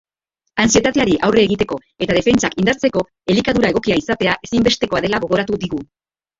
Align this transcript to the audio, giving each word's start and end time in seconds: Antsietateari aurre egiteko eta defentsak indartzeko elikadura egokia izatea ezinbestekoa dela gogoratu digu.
Antsietateari 0.61 1.13
aurre 1.27 1.43
egiteko 1.47 1.77
eta 2.07 2.17
defentsak 2.19 2.57
indartzeko 2.65 3.05
elikadura 3.35 3.73
egokia 3.77 4.01
izatea 4.03 4.37
ezinbestekoa 4.51 5.07
dela 5.09 5.25
gogoratu 5.29 5.65
digu. 5.67 5.87